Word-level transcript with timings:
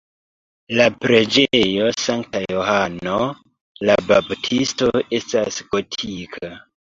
La 0.77 0.85
preĝejo 1.01 1.89
sankta 2.03 2.41
Johano 2.53 3.19
la 3.89 3.97
Baptisto 4.13 4.89
estas 5.21 5.61
gotika. 5.77 6.53